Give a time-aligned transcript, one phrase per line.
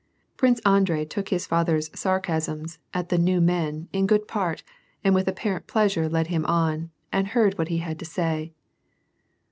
[0.35, 4.63] Prince Andrei took his father's sarcasms at the "new men" in good part,
[5.03, 8.51] and with apparent pleasure led him on, and heard what he had to say.